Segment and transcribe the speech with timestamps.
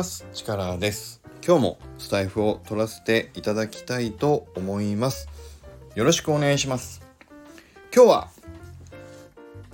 [0.00, 0.24] ます。
[0.32, 1.20] 力です。
[1.46, 5.28] 今日もスタイフを取らせていただきたいと思います。
[5.94, 7.02] よろしくお願いします。
[7.94, 8.28] 今日は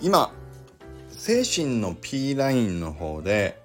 [0.01, 0.33] 今
[1.11, 3.57] 精神の P ラインの方で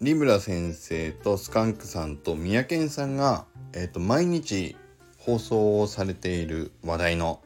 [0.00, 4.76] リブラ先生とスカンクさんと三宅さんが、えーと、毎日
[5.18, 7.42] 放送をされている話題の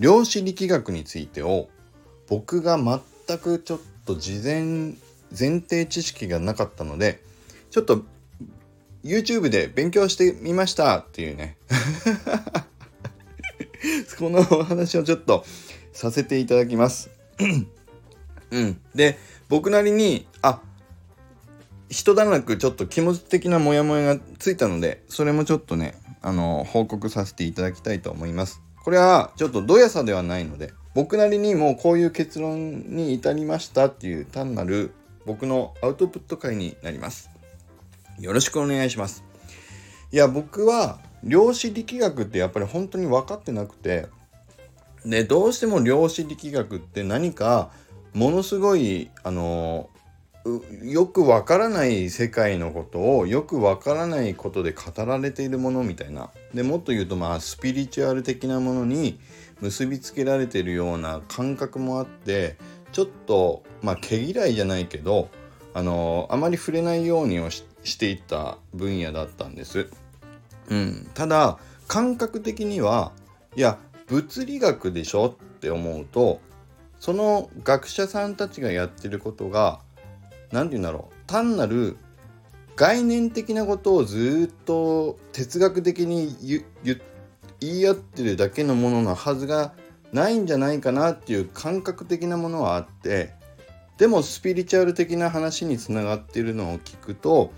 [0.00, 1.68] 量子力学についてを
[2.26, 4.94] 僕が全くちょっと事前
[5.30, 7.24] 前提知識がなかったので
[7.70, 8.04] ちょっと
[9.04, 11.56] YouTube で勉強してみましたっていうね
[14.18, 15.44] このお話をちょっと
[15.92, 17.10] させていただきます
[18.50, 18.80] うん。
[18.94, 20.60] で、僕なりに、あ、
[21.88, 28.60] 一段落ちょっと気持ち的なモヤモヤがついたので、それもちょっとね、あの、報告させていただきたいと思います。
[28.84, 34.92] これはちょっとどやさではないので、僕なりにもうこういう結論に至りましたっていう単なる
[35.26, 37.30] 僕のアウトプット会になります。
[38.18, 39.24] よろしくお願いします。
[40.12, 44.06] いや、僕は量子力学ってやっぱり本当に分かってなくて、
[45.04, 47.70] で、どうしても量子力学って何か
[48.14, 49.90] ものすごい、あの、
[50.84, 59.18] よくわからない世界のことをよくわからないことで語られているものみたいなでもっと言うとまあスピリチュアル的なものに
[59.60, 62.56] 結びつけられているような感覚もあって
[62.92, 65.30] ちょっとまあ毛嫌いじゃないけど
[65.74, 67.64] あのあまり触れないようにをし
[67.94, 69.88] ていった分野だったんです。
[70.68, 73.12] うん、ただ感覚的には
[73.54, 75.26] いや物理学でしょ？
[75.26, 76.40] って思うと
[76.98, 79.78] その学者さんたちがやってることが
[80.50, 81.14] 何て言うんだろう？
[81.28, 81.96] 単なる
[82.74, 89.72] 概念的なことをずっと哲学的に言い合ってるだけのもののはずが
[90.12, 93.32] ないんじゃないかなっていう感覚的なものはあって
[93.96, 97.50] でもスピリチュアル的な話につながっているのを聞くと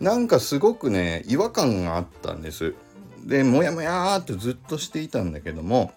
[0.00, 2.74] なんかすごくね違和感があったんです。
[3.24, 5.92] でモヤモヤーってずっとしていたんだけども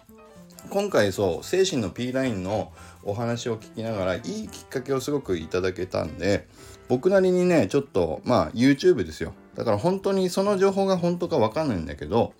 [0.70, 2.72] 今回そう精神の P ラインの
[3.02, 6.48] お話を聞きながらいいきっかけをすごくいただけたんで
[6.88, 12.32] 僕なりにねちょっとまあ YouTube ですよだから本当にその情報が本当か分かんないんだけど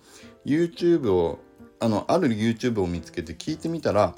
[0.45, 1.39] YouTube を
[1.79, 4.15] あのある YouTube を見つけて聞いてみたら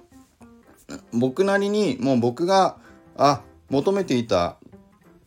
[1.13, 2.77] 僕なりにもう僕が
[3.17, 4.57] あ求めていた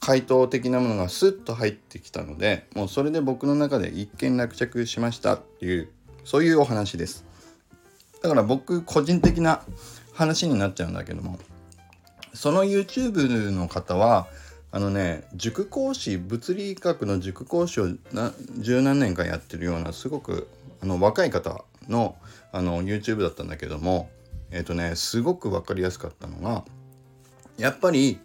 [0.04, 5.88] 回答的なものがスッと入ってきたのでもうそれで僕の中で一件落着しましたっていう
[6.25, 7.25] そういうお話です。
[8.22, 9.62] だから僕個人的な
[10.12, 11.38] 話になっちゃうんだけども
[12.34, 14.26] その YouTube の方は
[14.72, 17.88] あのね塾講師物理学の塾講師を
[18.59, 20.48] 十何年間やってるようなすごく
[20.82, 22.14] あの若い方の
[22.53, 24.10] あの YouTube だったんだけども
[24.50, 26.62] えっ、ー、とねすごく分かりやすかったのが
[27.56, 28.19] やっぱり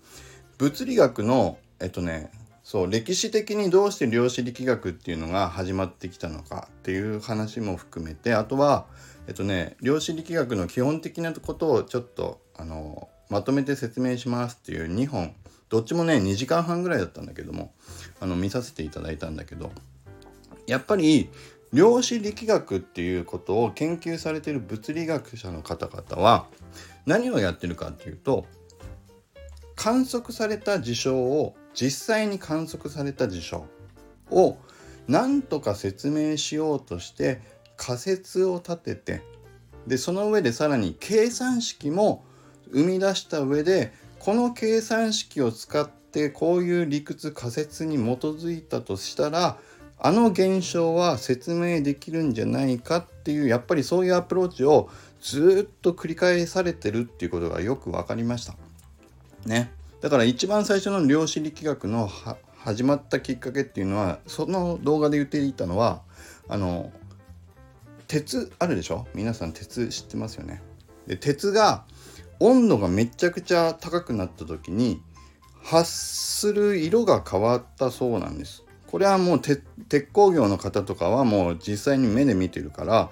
[0.58, 2.32] 物理学のえっとね
[2.64, 8.86] そう歴史的にどうして量子力学っていうのが始まってきたのかっていう話も含めてあとは
[9.28, 15.34] えっとね量子力学の基本的なことをちょっとあのまとめて説明しますっていう2本
[15.70, 17.74] どっちもね2時間半ぐらいだったんだけども
[18.20, 19.72] あの見させていただいたんだけど
[20.68, 21.30] やっぱり
[21.72, 26.48] 量子力学っていうことを研究されてる物理学者の方々は
[27.06, 28.46] 何をやってるかっていうと
[29.76, 33.66] 観測された事象を実際に観測された事象
[34.32, 34.58] を
[35.08, 37.42] 何とか説明しようとして
[37.78, 39.22] 仮説を立てて
[39.88, 42.24] でその上でさらに計算式も
[42.72, 49.58] 生み出した上でこの計算式を使ってこういう理屈仮説に基づいたとしたら
[50.02, 54.90] あの現象は説明できるんじゃないかっていうやっぱりそういうアプローチを
[55.22, 58.56] ずっと繰り返されてるっていうことがよく分かりました。
[59.46, 59.72] ね。
[60.02, 62.10] だから一番最初の量子力学の
[62.58, 66.02] 始まったきっかけっていうのはその動画で言っていたのは
[66.48, 66.92] あの
[68.08, 69.08] 鉄あるでしょ？
[69.14, 70.62] 皆さん鉄知ってますよね。
[71.06, 71.86] で鉄が
[72.40, 75.02] 温度がめちゃくちゃ高くなった時に
[75.62, 78.64] 発する色が変わったそうなんです。
[78.88, 79.62] これはもう鉄
[80.14, 83.12] 鋼業の方とかはもう実際に目で見てるから、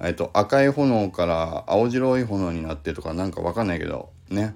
[0.00, 4.54] えっと、赤い炎から青白い炎になってとかなんかわかんないけどね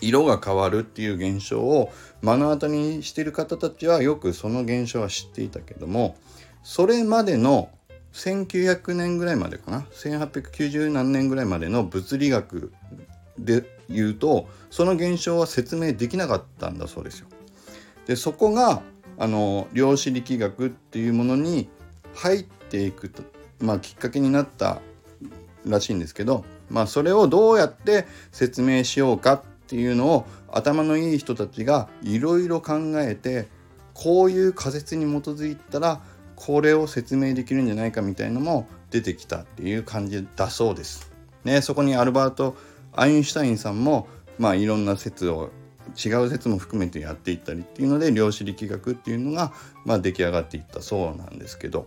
[0.00, 1.92] 色が変わるっていう現象を
[2.22, 6.16] 目の当たりにしてる方たちはよくその現象は知っていたけども
[6.62, 7.70] それまでの
[8.12, 12.72] 1900年ぐらいまでかな？1890何年ぐらいまでの物理学
[13.38, 17.28] で言うとその現象は説明できなかったんだそうですよ。
[18.06, 18.82] でそこが
[19.18, 21.68] あの量子力学っていうものに
[22.14, 23.22] 入っていくと、
[23.60, 24.80] まあ、きっかけになった
[25.66, 33.48] らしいんですけど、まあ、それをどうやって説明しようかっていうのを頭のいい人たちがいろいろ考えて
[33.92, 36.00] こういう仮説に基づいたら
[36.36, 41.12] これを説明できるんじゃないかみたいのも出てきたっていう感じだそうです。
[41.44, 42.56] ね、そこにアルバート・
[42.92, 45.50] アインシュタインさんもまあいろんな説を
[45.96, 49.52] 違う説も含めてやっていったりっていうので量子力学っていうのが、
[49.84, 51.86] まあ、出来上がっていったそうなんですけど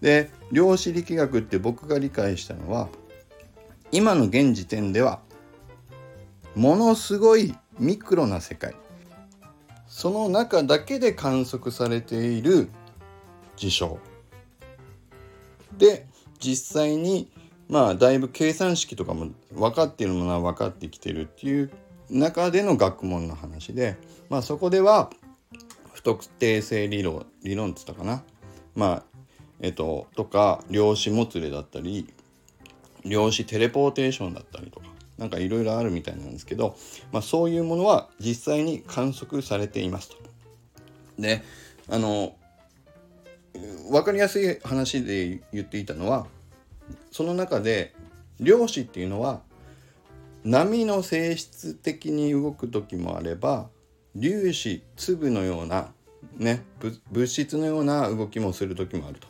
[0.00, 2.88] で量子力学って僕が理解したのは
[3.92, 5.20] 今の現時点では
[6.56, 8.74] ものすごいミクロな世界。
[9.86, 12.70] その中だけで観測されている
[13.56, 13.98] 事象。
[15.76, 16.06] で
[16.38, 17.30] 実際に
[17.68, 21.70] まあだいぶ計算式とかも分かっているものは分かってきてるっていう
[22.08, 23.98] 中での学問の話で、
[24.30, 25.10] まあ、そこでは
[25.92, 28.22] 不特定性理論理論っつったかな。
[28.74, 29.02] まあ
[29.60, 32.08] えっととか量子もつれだったり
[33.04, 34.95] 量子テレポーテーションだったりとか。
[35.18, 36.76] なんかいろいろあるみたいなんですけど、
[37.12, 40.16] まあ、そういうものは実際に観測されていますと。
[41.18, 41.42] で
[41.88, 42.36] あの
[43.90, 46.26] 分かりやすい話で言っていたのは
[47.10, 47.94] その中で
[48.38, 49.40] 量子っていうのは
[50.44, 53.68] 波の性質的に動く時もあれば
[54.20, 55.92] 粒子粒のような
[56.36, 56.64] ね
[57.10, 59.28] 物質のような動きもする時もあると。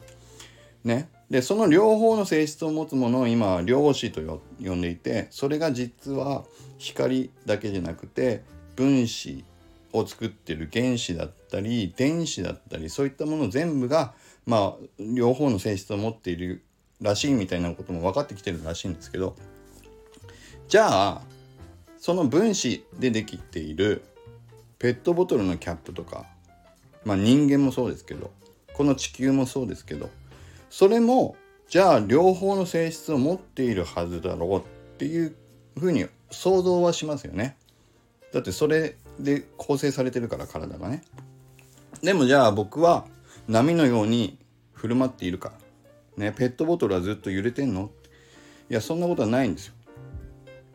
[0.85, 6.45] ね、でその両方の性質を持つものを今は量子と呼んでいてそれが実は
[6.79, 8.45] 光だけじゃなくて
[8.77, 9.45] 分子
[9.93, 14.15] を作ってる原子だったり電子だったりそういったもの全部が
[14.47, 16.63] まあ両方の性質を持っている
[17.01, 19.35] らしいみたいなことも分かってきてるらしいんですけど
[20.69, 21.23] じゃあ
[21.99, 24.05] その分子でできている
[24.79, 26.27] ペットボトルのキャップとか
[27.05, 28.31] まあ人間もそうですけど
[28.75, 30.11] この地球もそうですけど
[30.71, 31.37] それも
[31.69, 34.63] じゃあ両方の性質を持っているはずだろうっ
[34.99, 35.35] ていう
[35.79, 37.57] ふうに想像はしますよね。
[38.33, 41.03] だってそれで構成されてるから体がね。
[42.03, 43.07] でもじゃあ僕は
[43.49, 44.39] 波のように
[44.75, 45.53] 振る舞っているか
[46.17, 47.91] ね、ペットボトルはずっと揺れてんの？
[48.71, 49.75] いやそんなことはないんですよ。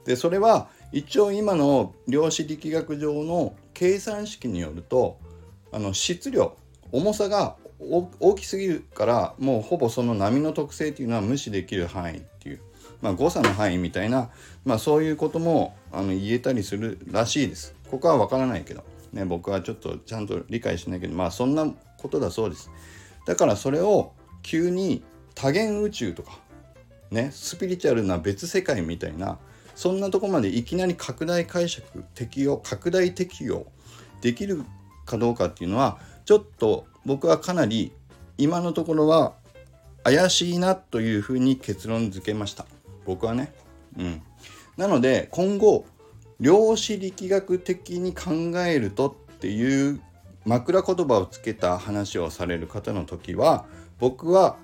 [0.06, 5.20] でそれは一応今の量子力学上の計算式によると
[5.72, 6.56] あの質量
[6.92, 7.56] 重さが
[7.90, 12.62] 大きすぎるからもうほぼその波の特性っていうのは無視できる範囲っていう、
[13.02, 14.30] まあ、誤差の範囲みたいな、
[14.66, 17.74] まあ、そういうこともあの言えたりするらしいです。
[17.90, 18.84] ここは分からないけど、
[19.14, 21.68] ね、僕はちょっとちゃんと理解しないけどまあそんな
[21.98, 22.70] ことだそうです。
[23.26, 24.14] だからそれを
[24.44, 25.04] 急に
[25.36, 26.40] 多元宇宙とか
[27.10, 29.38] ねスピリチュアルな別世界みたいな
[29.76, 33.66] そんなとこまでいきなり拡大解釈適用拡大適用
[34.22, 34.64] できる
[35.06, 37.92] かどうかっていうのはちょっと僕はかなり
[38.38, 39.34] 今のところは
[40.04, 42.66] 怪しいなというふうに結論付けました。
[43.06, 43.54] 僕はね。
[43.98, 44.22] うん。
[44.78, 45.86] なので今後
[46.40, 48.32] 量子力学的に考
[48.66, 50.02] えるとっていう
[50.46, 53.66] 枕言葉をつけた話をされる方の時は
[54.00, 54.58] 僕は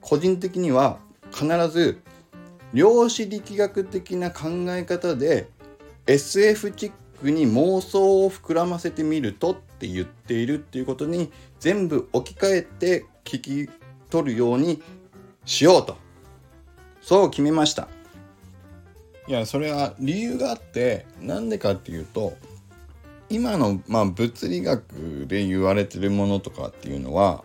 [0.00, 0.98] 個人的には
[1.32, 2.00] 必ず
[2.72, 5.48] 量子力学的な考え方で
[6.06, 11.30] SF チックに妄想を膨らませてみるとって言っているっていうことに
[11.60, 13.70] 全部置き換えて聞き
[14.10, 14.82] 取るように
[15.44, 15.96] しようと。
[17.00, 17.88] そう決めました。
[19.26, 22.36] いやそれは理由があってなんでかっていうと
[23.28, 27.44] 今の、まあ、物理学で言われてるものとかっていうのは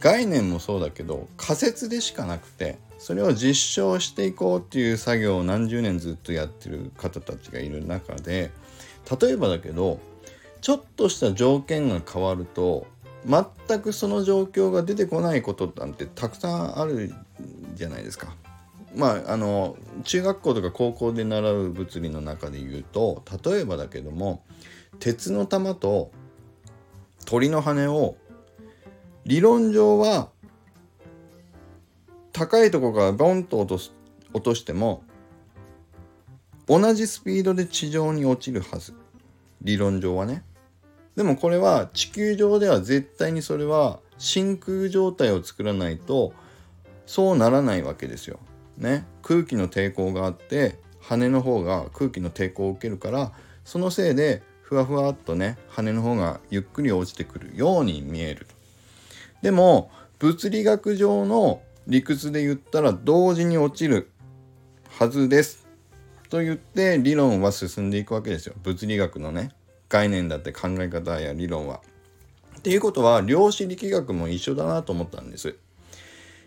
[0.00, 8.50] 概念もそうだけど仮説でしかなくてそれを実証していこうっていう作業を何十年ずっとやってる方たちがいる中で
[9.20, 10.00] 例えばだけど
[10.60, 12.86] ちょっとした条件が変わると
[13.26, 17.12] 全くその状況が出てこないことなんてたくさんある
[17.74, 18.34] じゃないですか。
[18.94, 24.44] まああの中学校とか高校で習う物理の中で言うと例えばだけども
[25.00, 26.12] 鉄の玉と
[27.24, 28.16] 鳥の羽を
[29.26, 30.28] 理論上は
[32.32, 33.92] 高いとこからボンと落とす
[34.32, 35.02] 落としても
[36.66, 38.94] 同じスピードで地上に落ちるはず。
[39.60, 40.44] 理論上はね。
[41.16, 46.32] でもこれは地球上では絶対にそれは真空状態を作らないと
[47.06, 48.38] そうならないわけですよ。
[48.78, 49.06] ね。
[49.22, 53.32] 空気の抵抗があって羽の方が空気の抵抗を受けるから
[53.64, 58.46] そのせいでふわふわっとね羽の方がゆっくり落ちてくるように見える。
[59.42, 64.10] でも物理学上の理屈で言ったら同時に落ちる
[64.88, 65.63] はずです。
[66.30, 69.50] と言って理論は進んでいくわけですよ物理学のね
[69.88, 71.80] 概念だって考え方や理論は。
[72.58, 75.56] っていうことは量子力学も一緒だなと思ったんです。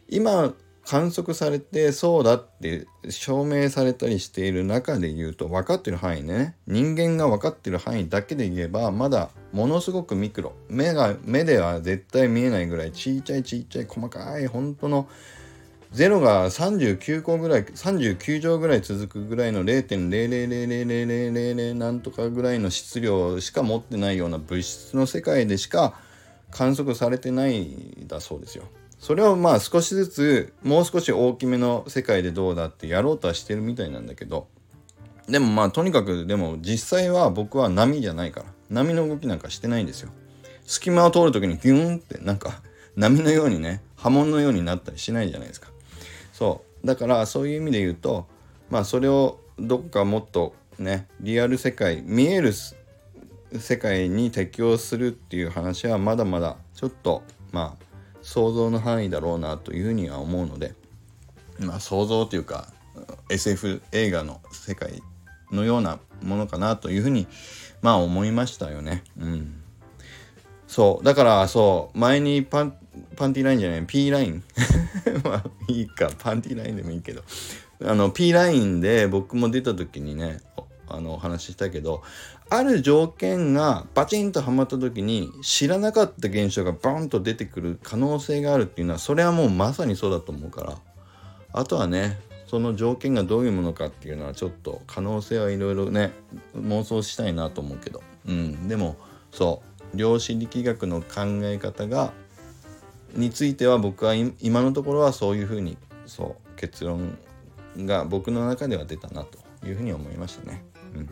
[0.10, 0.54] 今
[0.88, 15.10] 観測されてそうだって証明されたりしている中で言うと分かってる範囲ね人間が分かってる範囲だけで言えばまだものすごくミクロ目が目では絶対見えないぐらいちっちゃいちっちゃい細かい本当の
[15.98, 26.00] 0が39個ぐらい39乗ぐらい続くぐらいの0.0000000なんとかぐらいの質量しか持ってないような物質の世界でしか
[26.52, 28.66] 観測されてないだそうですよ。
[29.00, 34.48] それをまあ少しずつもう少し大きめの世界でどうだってやろうとはしてるみたいなんだけど
[35.28, 40.12] でもまあとにかくでも実際は僕は波じゃないから波の動きなんかしてないんですよ。
[40.68, 42.62] 隙間を通る時にギューンってなんか
[42.96, 45.72] 波のようにね波紋のようになったりしないじゃないですか。
[46.38, 48.28] そうだからそういう意味で言うと
[48.70, 52.54] まあそれをどこかもっとねリアル世界見える
[53.58, 57.86] 世界に適応するっていう話はまだまだちょっとまあ
[58.22, 60.76] 想像の範囲だろうなというふうには思うので
[61.58, 62.68] まあ想像というか
[63.30, 65.02] SF 映画の世界
[65.52, 67.26] のようなものかなというふうに
[67.82, 69.04] まあ思いましたよね。
[69.20, 69.64] うん。
[70.68, 71.04] そう。
[71.04, 72.78] だからそう前にパン
[73.16, 74.44] パンティーラインじゃない P ライン。
[75.24, 76.10] まあいいか。
[76.18, 77.24] パンティーラインでもいいけど。
[77.84, 80.40] あの P ラインで僕も出た時にね
[80.88, 82.02] あのお話ししたけど
[82.50, 90.78] ある条件がバチンとはまった時に知らなかった現象がバンと出てくる可能性があるっていうのはそれはもうまさにそうだと思うから。
[91.54, 96.14] あとはねその条件がどういうものかっていうのはちょっと可能性はいろいろね
[96.56, 98.02] 妄想したいなと思うけど。
[98.26, 98.68] うん。
[98.68, 98.96] でも
[99.32, 99.62] そ
[99.94, 99.98] う。
[99.98, 102.14] 量子力学の考え方が
[103.14, 107.18] については僕は今のところはそういうふうにそう結論
[107.78, 110.64] が僕の中では出たなというふうに思いましたね。
[110.96, 111.10] うん、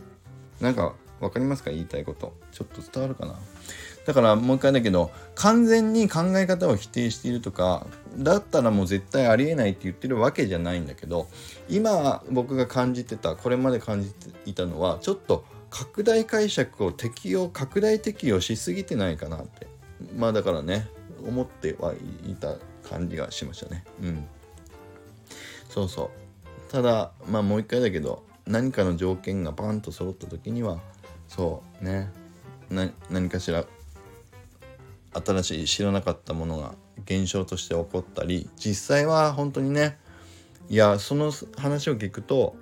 [0.59, 1.71] なんか分かりますか？
[1.71, 2.33] 言いたいこと。
[2.51, 3.35] ちょっと伝わるかな？
[4.05, 7.87] だからもう一回だけど完全に考え方を否定しているとか
[8.17, 11.27] だったらもう絶対ありえないって言ってるわけじゃないんだけど
[11.69, 19.65] 今僕が感じてたこれまで感じていたのはちょっと拡大解釈を適用拡大適用しすぎてないかなって。
[20.15, 20.87] まあだからね
[21.25, 21.93] 思っては
[22.25, 22.55] いた
[22.87, 23.83] 感じがしましたね。
[24.01, 24.27] うん。
[25.69, 26.11] そうそ
[26.67, 26.71] う。
[26.71, 30.79] ただまあもう一回だけど何かの条件がバンと揃った時には
[31.27, 32.11] そうね。
[32.69, 33.65] 何かしら
[35.13, 36.73] 新しい知らなかったものが
[37.05, 39.97] 現象として起こったり実際は本当にね
[40.69, 42.55] いやその話を聞くと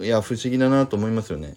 [0.00, 1.56] いや不思議だなと思いますよね。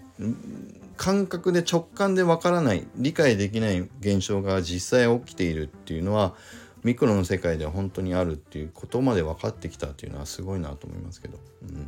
[1.01, 6.36] 感覚で直感でわからない理解できない現象が実際起きているっていうのは
[6.84, 11.39] ミクロの世界では本当にあるっていうことまで分かってきたっていうのはすごいなと思いますけど。
[11.63, 11.88] うん。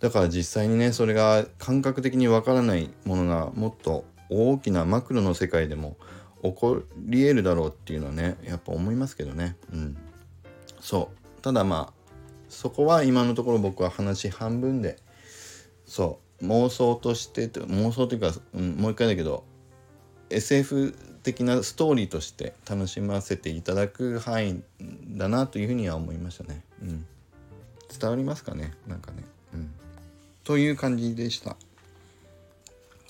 [0.00, 5.96] だから実際にねそれが感覚的にわからないものがもっと大きなマクロの世界でも
[6.42, 9.56] 起こり得るだろうっていうのはねやっぱ思いますけどね。
[9.72, 9.96] うん。
[10.80, 11.42] そう。
[11.42, 12.12] ただまあ
[12.48, 14.96] そこは今のところ僕は話半分で
[15.84, 16.25] そう。
[16.42, 19.44] 妄想として妄想というか、うん、もう一回だけど
[20.30, 24.62] SF 的なストーリーとして楽しませていただく範囲
[25.16, 26.62] だなというふうには思いましたね。
[26.82, 27.06] うん、
[27.98, 28.74] 伝わりますかね？
[28.86, 29.24] なんかね。
[29.54, 29.70] うん
[30.44, 31.56] という感じでした。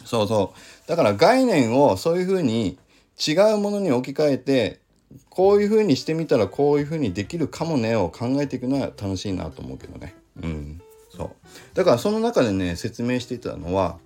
[0.07, 0.89] そうそう。
[0.89, 2.79] だから概念をそういうふうに
[3.19, 4.81] 違うものに置き換えて、
[5.29, 10.15] こういうふうにしてみたらこういうふうにできるかもねを考えていくのは楽しいなと思うけどね。
[10.43, 10.81] うん。
[11.17, 11.31] そう。
[11.75, 13.99] だからその中でね、説明していたのは、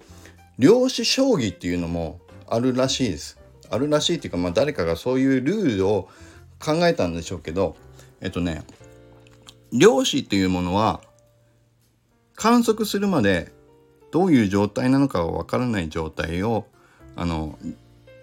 [0.58, 3.38] 量子将棋っていうのもあるらしいです。
[3.70, 6.08] あるらしいっていうか、まあ誰かがそういうルールを
[6.58, 7.76] 考えたんでしょうけど、
[8.20, 8.62] えっとね、
[9.72, 11.00] 量子っていうものは
[12.34, 13.52] 観測するまで
[14.10, 16.66] どういう状態なのかがわからない状態を
[17.16, 17.58] あの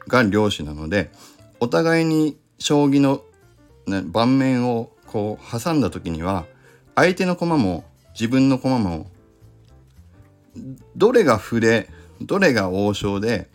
[0.07, 1.11] が量子なので
[1.59, 3.21] お互いに将棋の、
[4.11, 6.45] 盤面をこう挟んだ時には
[6.95, 7.85] 相手の駒も
[8.19, 9.07] 自分の駒も
[10.95, 11.87] どれが歩で
[12.19, 13.47] どれが王将で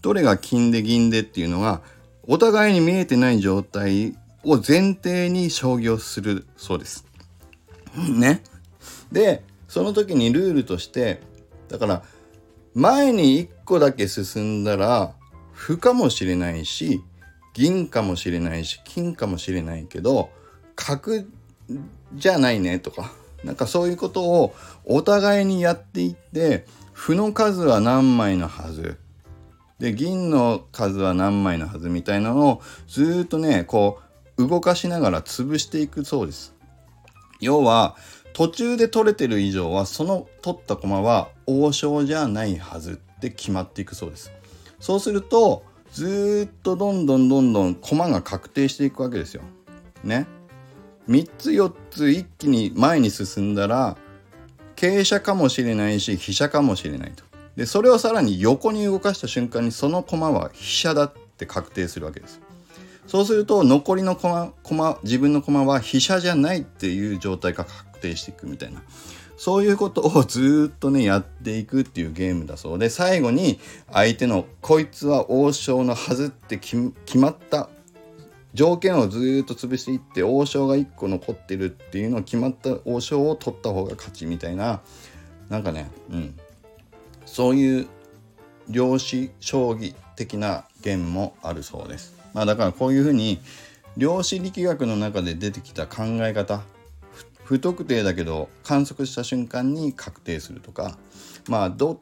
[0.00, 1.82] どれが金で銀でっていうのが
[2.26, 7.04] お互いに見えてない状態を前提に将棋をするそうです。
[7.94, 8.42] ね。
[9.12, 11.20] でその時にルールとして
[11.68, 12.02] だから
[12.74, 15.14] 前に1個だけ進んだら
[15.52, 17.02] 歩かもしれないし
[17.52, 20.30] 銀かもしれないし金かもしれないけど
[20.74, 21.24] 角
[22.14, 23.12] じゃないねとか
[23.46, 28.98] なんかそういうことをお互いにやっていって歩の数は何枚のはず
[29.78, 34.00] で銀の数は何枚のはずみたいなのをずっとねこ
[34.36, 36.54] う動かしながら潰していくそうです。
[37.40, 37.96] 要は
[38.32, 44.32] 途中で取れてる以上はその取った駒は王将じゃないはずって決まっていくそうです。
[44.80, 49.42] そうするとずっとどんどんどんどん駒が確定していくわけですよ。
[50.04, 50.26] ね。
[51.08, 53.96] 3つ4つ一気に前に進んだら
[54.74, 57.24] 傾斜かもしれないし飛車かもしれないと。
[57.56, 62.40] でそれをさらに横に動かした瞬間にその駒は飛車だって確定するわけです。
[63.06, 68.82] そうすると残りの駒駒自分の駒は飛車じゃないっていう状態が確定していくみたいな
[69.36, 73.60] そういうことをずっとねやっていくっていうゲームだそうで最後に
[73.92, 77.68] 相手のこいつは王将のはずって決まった
[78.56, 84.80] 条件をずっと潰していって王将が1個残ってるっていうのを決まった王将を取った方が勝ちみたいな
[85.50, 86.34] なんかねうん
[87.26, 87.86] そういう
[88.68, 92.14] 量子将棋的なゲームもあるそうです。
[92.32, 93.40] まあだからこういうふうに
[93.96, 96.62] 量子力学の中で出てきた考え方
[97.44, 100.98] 不特定だけど観測した瞬間に確定するとか
[101.48, 102.00] まあど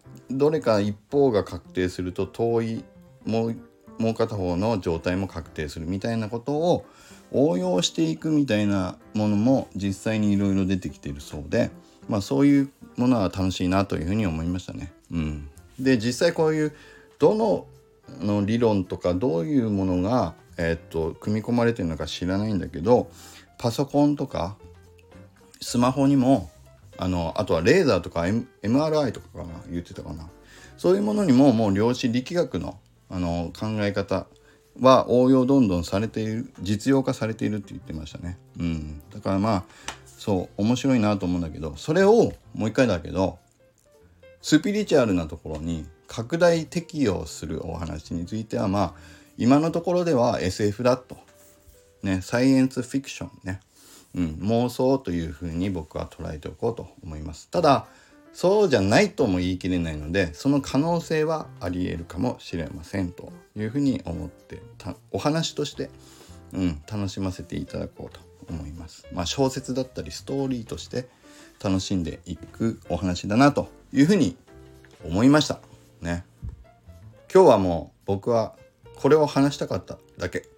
[0.51, 2.85] れか一方が確定すると遠い
[3.25, 3.57] もう
[3.99, 6.85] もう片方の状態も確定するみたいなことを
[7.33, 11.71] 応用していくみたいなものも実際にいろいろ出てきているそうで、
[12.09, 14.93] まあ、そういうものは楽しいなというふうに思いましたね。
[15.11, 15.49] うん、
[15.79, 16.73] で実際こういう
[17.19, 17.67] どの
[18.21, 23.11] の理論とかどういうものが、え、っと組み込まれてるのか知らないんだけど
[23.59, 24.57] パソコンとか
[25.61, 26.51] スマホにも
[26.99, 30.29] あのあとはレーザーとか、M、MRI とかかな言ってたかな
[30.77, 32.79] そういうものにももう量子力学の
[33.11, 34.27] あの考え方
[34.81, 38.39] は応用どんどんされている実用化されているって言ってましたね。
[38.59, 39.65] うん、だからまあ
[40.07, 43.39] そう面白いなと思うんだけどそれをもう一回だけど
[44.41, 48.95] スピリチュアルなところに拡大適用するお話についてはまあ
[49.37, 51.17] 今のところでは SF だと。
[52.05, 53.61] ね、サイエンスフィクションね、
[54.15, 57.49] うん、妄想というふうに僕は捉えておこうと思います。
[57.49, 57.87] ただ
[58.35, 65.89] そうじゃないとも言い切れないのでその可能性はありえるかもしれませんというふうに思ってたお話として、
[66.53, 68.21] うん、楽しませていただこうと
[68.53, 69.07] 思います。
[69.13, 71.09] まあ、小説だったりストーリーとして
[71.63, 74.37] 楽しんでいくお話だなというふうに
[75.05, 75.61] 思いました。
[76.01, 76.25] ね。
[77.33, 78.57] 今日はもう僕は
[78.97, 80.49] これを話したかっただけ。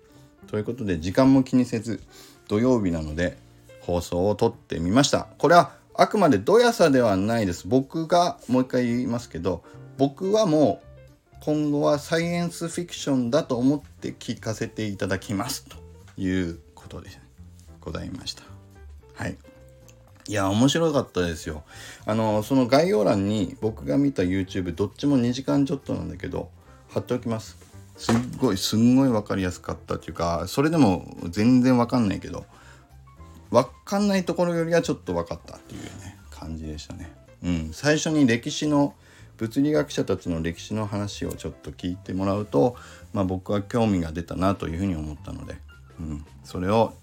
[0.46, 2.02] ということで時間も気にせず
[2.48, 3.36] 土曜日なので
[3.80, 5.28] 放送を撮ってみました。
[5.36, 7.66] これはあくまでどやさではないです。
[7.66, 9.64] 僕がもう一回言いますけど、
[9.96, 15.76] 僕はもう今後はサイエンスフィクションだと思って聞かせていただきますと
[16.20, 17.10] いうことで
[17.80, 18.42] ございました。
[19.14, 19.38] はい。
[20.28, 21.62] いや、面白かったですよ。
[22.04, 26.50] あの、その概要欄に僕が見た YouTube どっちも2時間ちょっとなんだけど、
[26.90, 27.56] 貼っておきます。
[27.96, 32.44] すっごい、すんごい分かりやすかったっていうか、それでも全然分かんないけど、
[33.50, 37.12] 分かんないところよりはちょっと分かったっていうね感じでしたね。
[37.42, 38.94] うん、最初に歴史の
[39.36, 42.76] 物理学者たちの歴史の話をちょっと聞いてもらうと、
[43.12, 45.56] まあ、僕は興味が出たなというふうに思ったので、
[46.00, 46.94] うん、それを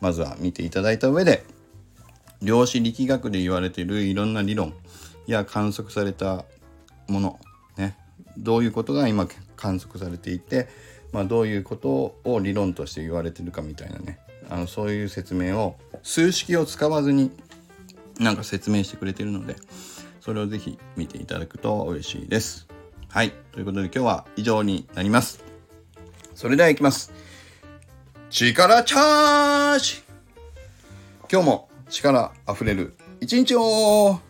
[0.00, 1.44] まずは見ていただいた上で
[2.42, 4.74] 量子力学で言われているいろんな理論
[5.26, 6.44] や観測された
[7.08, 7.40] もの、
[7.76, 7.96] ね、
[8.36, 9.26] どういうことが今
[9.56, 10.68] 観測されていて、
[11.12, 14.18] まあ、どういうことを理論として言われてるかみたいなね。
[14.50, 17.30] あのそういう説明を数式を使わずに
[18.18, 19.56] なんか説明してくれてるので
[20.20, 22.68] それを是非見ていただくと嬉しいです。
[23.08, 23.32] はい。
[23.52, 25.42] ということで今日は以上になります。
[26.34, 27.12] それではいきます。
[28.28, 30.02] 力チャージ
[31.30, 34.20] 今日も力あふれる一日を